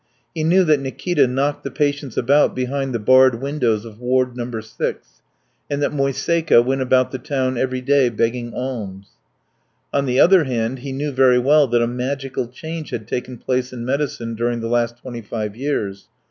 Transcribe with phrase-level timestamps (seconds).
[0.33, 4.59] He knew that Nikita knocked the patients about behind the barred windows of Ward No.
[4.59, 5.21] 6,
[5.69, 9.09] and that Moiseika went about the town every day begging alms.
[9.93, 13.71] On the other hand, he knew very well that a magical change had taken place
[13.71, 16.07] in medicine during the last twenty five years.